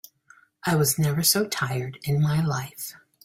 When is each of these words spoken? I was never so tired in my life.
I 0.65 0.73
was 0.75 0.97
never 0.97 1.21
so 1.21 1.45
tired 1.47 1.99
in 2.03 2.19
my 2.23 2.43
life. 2.43 2.95